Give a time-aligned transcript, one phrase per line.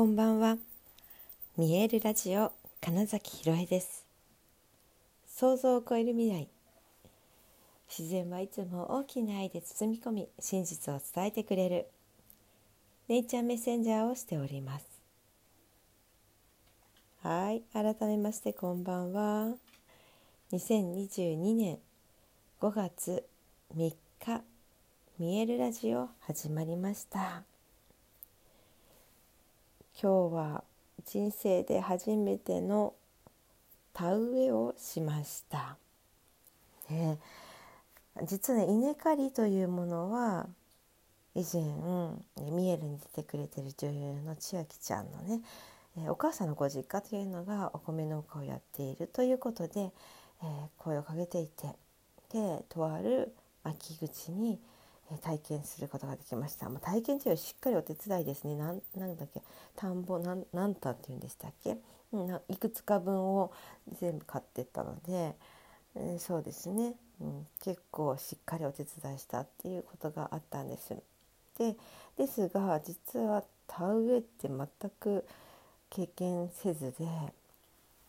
[0.00, 0.56] こんばんは。
[1.58, 4.06] 見えるラジオ金崎ひろえです。
[5.26, 6.48] 想像を超える未来。
[7.86, 11.86] 自然はいつも大きな愛で包み込み真実を伝えてくれる。
[13.08, 14.86] ネイチャーメッセンジャーをしております。
[17.22, 19.52] はい改めましてこんばんは。
[20.52, 21.78] 2022年
[22.58, 23.26] 5月
[23.76, 24.42] 3日
[25.18, 27.49] 見えるラジオ始まりました。
[30.02, 30.64] 今日は
[31.04, 32.94] 人生で初めての
[33.92, 35.76] 田植えをしました。
[36.88, 37.18] ね、
[38.24, 40.46] 実はね稲刈りというものは
[41.34, 41.62] 以前
[42.50, 45.42] ミエルに出てくれてる女優の千秋ちゃんのね
[46.08, 51.66] お母さんのご実家というのがお米農家をやっているということで、えー、声をかけていて
[52.32, 54.58] でとある秋口に
[55.12, 56.68] え体験することができました。
[56.68, 58.54] まあ、体験というよりしっかりお手伝いですね。
[58.56, 59.42] なんなんだっけ
[59.76, 61.76] 田んぼなんなんたっていうんでしたっけ、
[62.12, 63.52] うん、いくつか分を
[64.00, 65.34] 全部買ってったので、
[65.96, 70.96] えー、そうですね、うん、結構しっかりお手伝いしたっていうことがあったんです。
[71.58, 71.76] で
[72.16, 75.24] ですが実は田植えって全く
[75.90, 77.06] 経験せずで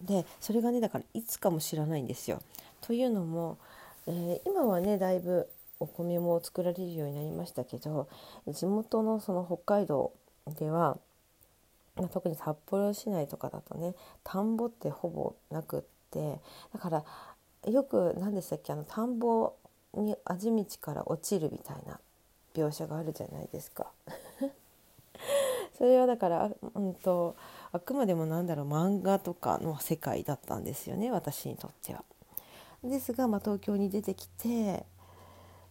[0.00, 2.40] でそれがねだからいつかも知らないんですよ。
[2.80, 3.58] というのも、
[4.06, 5.48] えー、今はねだいぶ
[5.80, 8.08] お米も作られるようになりましたけど
[8.48, 10.12] 地元のその北海道
[10.58, 10.98] では、
[11.96, 16.40] まあ、特に札幌市内とかだとね田んぼってほぼなくって
[16.72, 17.04] だから
[17.70, 19.54] よく何でしたっけあの田んぼ
[19.94, 22.00] にあじ道から落ちるみたいな
[22.54, 23.86] 描写があるじゃないですか。
[25.76, 27.36] それはだから、うんと、
[27.70, 32.04] あくまでもなんだろう漫画とかの世界だったんですよね私にとっては。
[32.82, 34.84] ですが、まあ、東京に出てきて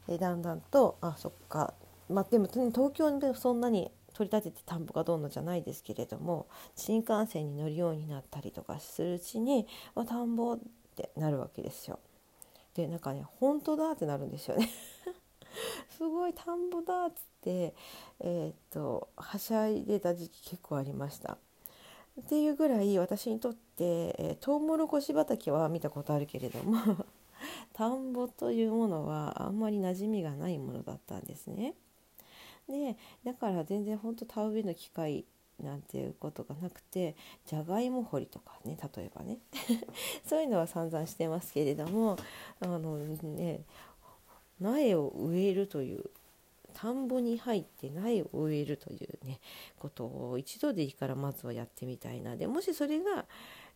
[0.08, 1.74] えだんだんとあそっか
[2.10, 10.60] まあでも東京でそんなに取り立てて田んぼがどんのじゃないですけれども新幹線に乗るようになったりとかするうちに、まあ、田んぼっ
[10.96, 12.00] てなるわけですよ。
[12.74, 14.70] でなんかね本当だってなるんですよね。
[15.98, 17.76] すごい田んぼだっつって、
[18.20, 21.38] えー、っとはしゃいでた時期結構ありました。
[22.20, 27.06] っていうぐらい私にとって、えー、トウモロコシ畑は見たことあるけれども
[27.74, 31.76] 田んぼというものはあんまり馴染みがないものだったんですね。
[32.68, 35.26] でだから全然ほんと田植えの機会
[35.64, 37.16] なんていうことがなくて
[37.46, 39.40] じゃがいも掘りとかね例えばね
[40.26, 42.18] そういうのは散々してますけれども
[42.60, 43.62] あのね
[44.60, 46.10] 苗を植えるという
[46.74, 49.40] 田んぼに入って苗を植えるというね
[49.80, 53.26] ことを一度でいいからまずはやってみたいなでもしそれが、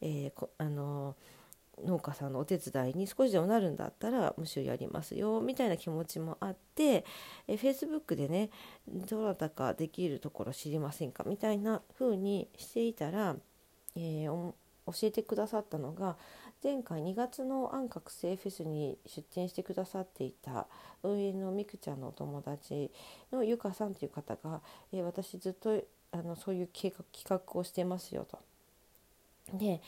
[0.01, 1.40] えー、あのー
[1.85, 7.05] 農家さんのお手伝いに少しでもなるんだったらむしろやりますよみたいな気持ちもあって
[7.47, 8.49] え Facebook でね
[8.87, 13.35] どなたかできるところ知りませんかみたいな風にしていたら、
[13.95, 14.53] えー、
[14.87, 16.17] 教えてくださったのが
[16.63, 20.67] 前回2月の安覚醒フェスに出展してくださっていた
[21.01, 22.91] 運営のみくちゃんのお友達
[23.31, 24.61] のゆかさんという方が、
[24.93, 25.81] えー、私ずっと
[26.11, 28.39] あのそういう計画企画をしてますよと。
[29.53, 29.81] で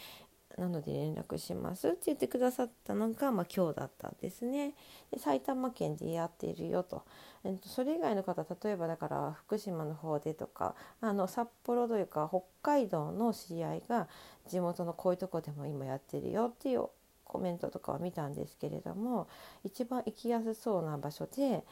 [0.58, 4.74] なので連絡しますって言ってくださったのが、まあ、今日だったんですね。
[5.12, 7.04] で埼玉県でやっているよと、
[7.44, 14.08] えっと、それ以外の方例えばだから福島の方でとかあの札幌というか北海道の知り合いが
[14.48, 16.88] 地元のこういうとこでも今やってるよっていう
[17.26, 19.28] コメントとかを見たんですけれども
[19.64, 21.64] 一番行きやすそうな場所で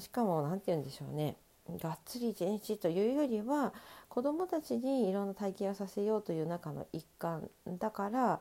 [0.00, 1.36] しかも何て言うんでしょうね。
[1.76, 3.72] がっつり一日というよりは
[4.08, 8.40] 子どもたちにいろんな体験をさせようという中の一環だから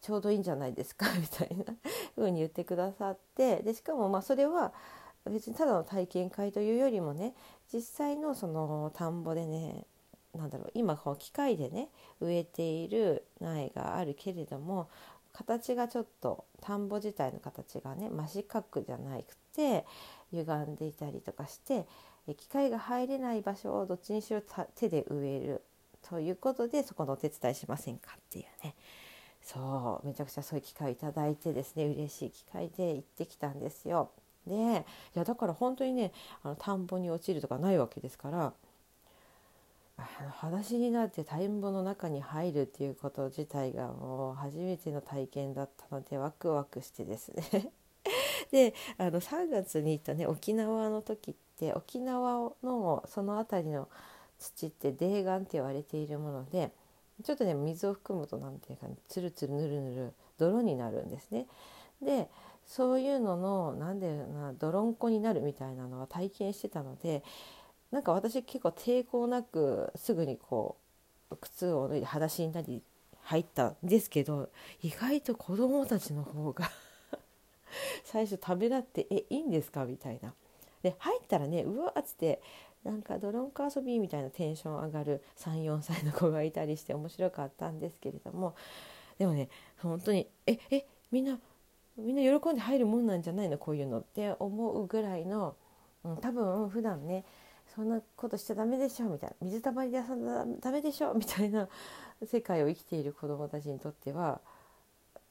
[0.00, 1.64] ちょうどいいんじゃないですか みたいな
[2.16, 4.72] 風に言ってくださってでしかもまあそれは
[5.24, 7.34] 別にただの体験会というよりもね
[7.72, 9.84] 実際のその田んぼでね
[10.34, 11.88] なんだろう今こう機械でね
[12.20, 14.88] 植えている苗があるけれども
[15.32, 19.84] 形がちょっと田んぼ自体の形がね真四角じゃなくて
[20.32, 21.86] 歪んでいたりとかして
[22.34, 24.42] 機械が入れない場所をどっちにしろ
[24.74, 25.62] 手で植える
[26.08, 28.74] ということでそこのお手伝いしませんかっていうね
[29.42, 34.10] そうめちゃくちゃそういう機会をいただいてですね嬉しい機会で行ってきたんですよ。
[34.46, 36.12] でいやだから本当にね
[36.42, 38.52] あの田んぼに落ちるとかないわけですから
[39.96, 47.72] 裸足になって田んぼの中に入るっていうこと自体がもう初めての体験だったのでワクワクしてですね
[48.52, 53.88] であの3月に行ったね沖縄の時って沖縄のその辺りの
[54.38, 56.70] 土って泥岩って言われているもので
[57.24, 61.46] ちょっとね水を含むと何ていうか、つるつるぬるぬる泥になるんですね。
[62.02, 62.28] で
[62.66, 67.22] そういうのの何でな泥んこになるみたいなのは体験してたので
[67.90, 70.76] なんか私結構抵抗なくすぐにこ
[71.30, 72.82] う靴を脱いで裸足になり
[73.22, 74.50] 入ったんですけど
[74.82, 76.70] 意外と子どもたちの方が
[78.04, 80.34] 最初食べだって「えいいんですか?」みたいな。
[80.90, 82.40] で入ったらねうわっつって
[82.84, 88.54] なんかドロンコ遊びみたいなテンション上がる34歳の子がいたりして面白かったんですけれども
[89.18, 89.48] でもね
[89.82, 91.38] 本当に「ええみんな
[91.96, 93.58] みんな喜んで入るもんなんじゃないの？
[93.58, 95.56] こういうの」って思うぐらいの、
[96.04, 97.24] うん、多分普段ね
[97.74, 99.36] そんなことしちゃダメでしょみたいな。
[99.40, 101.68] 水たまりで遊んだダメでしょみたいな
[102.24, 104.40] 世界を生きている子どもたちにとっては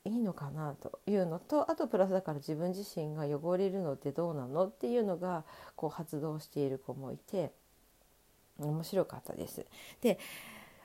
[0.05, 5.43] いいのかなというのとあとプラスだから自分自身が汚れるのってどうなのっていうのが
[5.75, 7.51] こう発動している子もいて
[8.59, 9.65] 面白かったです。
[10.01, 10.19] で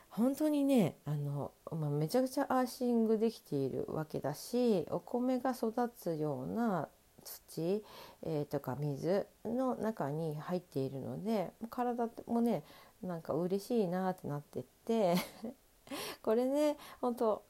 [0.08, 6.88] 本当にねあの、まあ、めちゃくちゃアーシングできているわけだしお米が育つような
[7.22, 7.84] 土、
[8.22, 12.64] えー、とか水の中に入っているので体もね
[13.02, 15.14] なんか嬉しいなってなってって
[16.22, 17.42] これね本当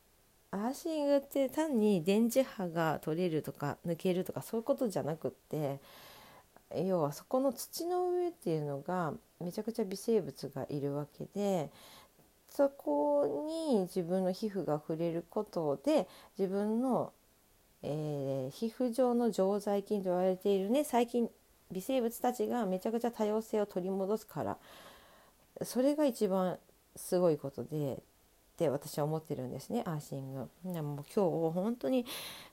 [0.53, 5.79] アーシングって単に電磁波が取れるとか抜けるとかそういうことじゃなくって
[6.77, 11.71] 要はそこの土の上っていうのがめちゃくちゃ微生物がいるわけで
[12.49, 16.09] そこに自分の皮膚が触れることで
[16.39, 17.13] 自分の、
[17.83, 21.29] えー、皮膚上の常在菌と言われているね細菌
[21.71, 24.59] 微生物たちがめちゃくちゃ多様性を取り戻すから
[25.63, 26.59] それが一番
[26.97, 28.03] すごいことで
[28.61, 30.51] って私は思ってるんですねアーシング。
[30.67, 32.05] でも今日本当に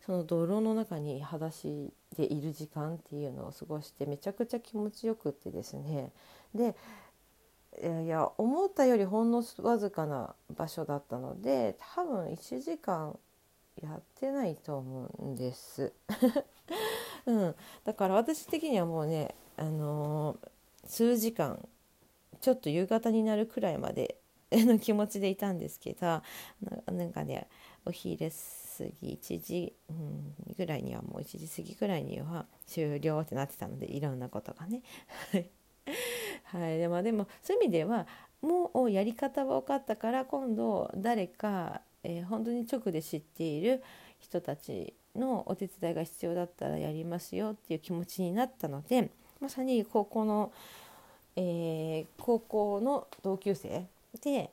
[0.06, 6.13] その泥の中に裸足でいる時間っていうのを過ごしてめちゃくちゃ気持ちよくってですね
[6.56, 6.75] で
[7.83, 13.19] いや思ったよりほんのわずかな場所だったので多分1時間
[13.83, 15.92] やってないと思うんです。
[17.27, 20.50] うん、だから私的にはもうね、あのー、
[20.86, 21.68] 数時間
[22.39, 24.18] ちょっと夕方になるくらいまで
[24.52, 26.22] の気持ちでいたんですけど
[26.92, 27.48] なんかね
[27.86, 34.82] お昼過ぎ1時、うん、ぐらいにはもう1時過ぎぐらいには終了ってなってたのでいろんなことがね。
[36.44, 38.08] はい、でもでもそういう意味では
[38.42, 43.82] もうやり方は分かったから今度誰か、えー、本当に直で知っている
[44.20, 49.10] 人たちのお手伝いが必要だったらやりますよっていう気持ちになったので
[49.40, 50.52] まさに高校の、
[51.36, 53.88] えー、高校の同級生
[54.19, 54.52] で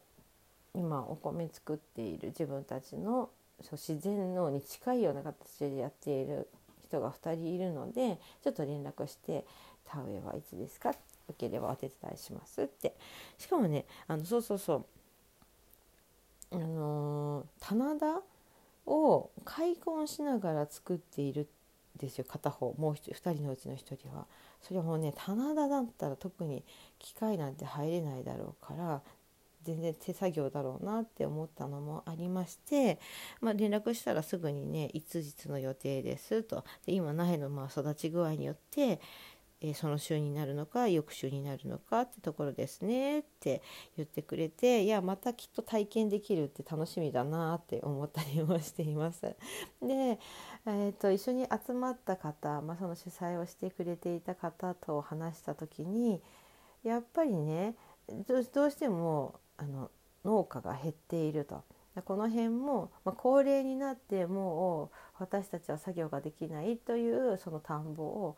[0.74, 3.30] 今お米作っている自分たちの
[3.72, 6.48] 自然のに近いような形でやっている
[6.82, 9.44] 人が2人いるのでちょっと連絡して
[9.86, 10.90] 「田植えはいつですか?」
[11.28, 12.94] よければお手伝いしますって
[13.38, 14.84] しかもねあのそうそうそう
[16.52, 18.22] あの、棚田
[18.86, 21.48] を開墾しながら作っている
[21.96, 24.26] んですよ片方もう2人のうちの1人は。
[24.60, 26.64] それはもうね棚田だったら特に
[26.98, 29.02] 機械なんて入れないだろうから
[29.64, 33.00] 全然手作業だろうなって思ったのもありまして、
[33.40, 39.00] まあ、連絡したらすぐにねいつ日の予定ですとで今苗のまあ育ち具合によって、
[39.60, 43.62] えー、その週になるのか翌週になるのかってところですねって
[43.96, 49.22] 言ってくれていやまたきっと体験できるって楽しみだなって思ったりもしています。
[49.22, 49.36] で、
[49.80, 56.22] えーと、一緒に集まった方、まあ、その主催をしてくれていた方と話した時に
[56.82, 57.74] やっぱりね
[58.28, 58.36] ど
[58.66, 59.90] うしてもあの
[60.24, 61.62] 農家が減っていると。
[62.02, 68.36] この辺も、まあ、高齢になってもう私たちは作業ができないというその田んぼを、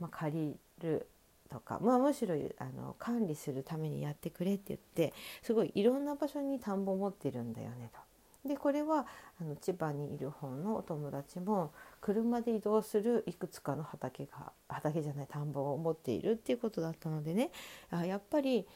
[0.00, 1.06] まあ、借りる
[1.48, 8.00] とか、まあ、むしろあの管理するためにやってくれって言ってすごいいろんな場所に田んぼを持ってるんだよねと。
[8.48, 9.06] でこれは
[9.40, 17.50] あの千葉にいる方のお友達も車で移動するいくつかの畑が畑じゃない田んぼを持っているっていうことだったのでね
[17.90, 18.66] あやっぱり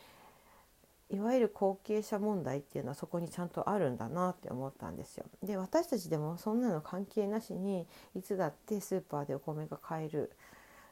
[1.12, 5.26] いわゆる後継者問題っていうのはそこにちゃんとあるんだなって思ったんですよ。
[5.42, 10.32] で私たちでもそんなの関係なしにいつだってスーパーでお米が買える。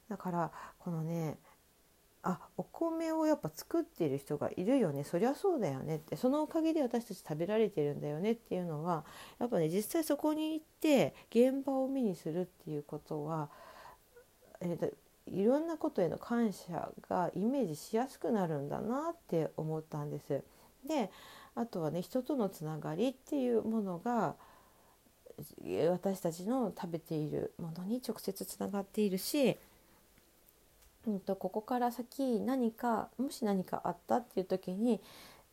[0.08, 1.38] だからこのね
[2.22, 9.04] あお米をやっぱ作っている人がいるよねそりゃそうだよねってそのおかげで私たち食べられてるんだよねっていうのは
[9.38, 13.48] やっぱね実際そこに行って現場を目にするっていうことは、
[14.60, 14.94] えー、
[15.32, 20.42] いろんなことへの感謝がイメージしやすくなるんだなって思ったんです。
[20.86, 21.10] で
[21.54, 24.34] あとはね人とのつながりっていうものが
[25.90, 29.56] 私たちの食べているものに直接つながっているし、
[31.06, 35.00] うんと、ここから先何かもし何かあったっていう時に、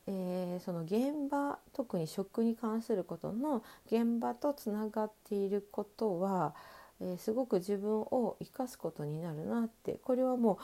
[0.07, 6.53] えー、その現場特に食に関することの現場とつながっていることは
[7.01, 10.57] えー、すごく自分を生かすことになるなってこれはもう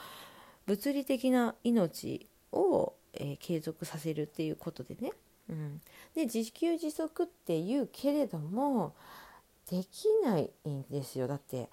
[0.65, 5.11] 物理的な命を、えー、継続させるっていうことでね、
[5.49, 5.81] うん、
[6.15, 8.95] で自給自足っていうけれども
[9.69, 11.27] できないんですよ。
[11.27, 11.69] だって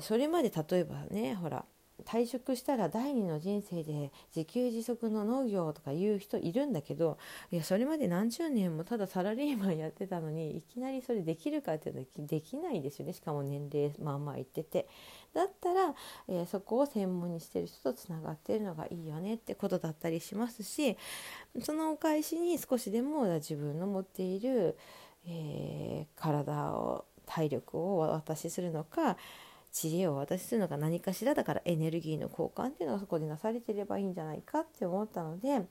[0.00, 1.64] それまで例えばねほら
[2.04, 7.18] 退職したら第二の人生で自給自足の農業とか言う人いるんだけど
[7.52, 13.12] いやそれまで何十年もただサラリーマンやってたのにいきなりそれできるかっていうのはできないですよね。
[13.12, 14.88] しかも年齢まあまあいってて。
[15.32, 15.94] だったら、
[16.28, 20.96] えー、そこを専門にしてる人とつながってるのがいいよねってことだったりしますし
[21.60, 24.78] そのお返しに少しでも自分の持っている、
[25.26, 29.16] えー、体を体力をお渡しするのか
[29.74, 35.62] 知恵を渡しするのが何かしらだからエネルギーの交換っていうのがそこでなされてればいいんじゃないかって思ったので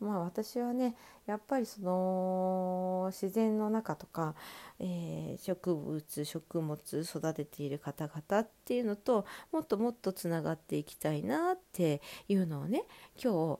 [0.00, 4.34] まあ私はねやっぱりその自然の中とか、
[4.80, 12.84] えー、植物食物育てている方々っていうのともっともっとつながっていきたいなっていうのをね
[13.22, 13.58] 今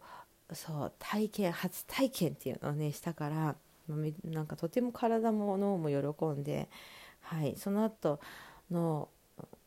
[0.50, 3.56] 日そう体験初体験っていうのをねしたから
[4.24, 6.70] なんかとても体も脳も喜んで、
[7.20, 8.20] はい、その後
[8.70, 9.10] の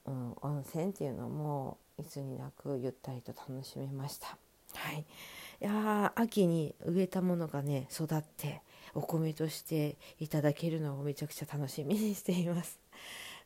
[0.06, 4.38] うん、温泉っていうのもいつになくゆったりと楽しめました。
[4.76, 5.06] はい、
[5.62, 8.62] いや秋に植えたものがね育って
[8.94, 12.80] お米としていただけるのをめちゃくちゃ楽しみにしています。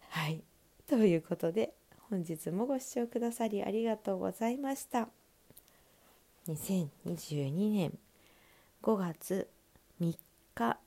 [0.09, 0.41] はい
[0.87, 1.73] ということで
[2.09, 5.07] 本日もご視聴くださりありがとうございました。
[6.47, 7.97] 2022年
[8.81, 9.47] 5月
[10.01, 10.15] 3
[10.55, 10.77] 日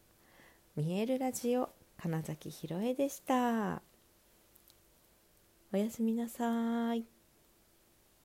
[0.75, 1.69] 見えるラジオ
[2.01, 3.92] 金崎ひろえでした。
[5.73, 7.22] おやすみなさい。